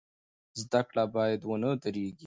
زده 0.61 0.81
کړه 0.89 1.03
باید 1.15 1.39
ونه 1.49 1.71
دریږي. 1.83 2.19